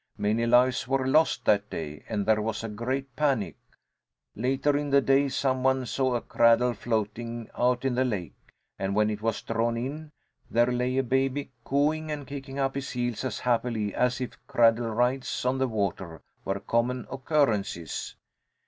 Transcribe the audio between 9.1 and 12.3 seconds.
it was drawn in, there lay a baby, cooing and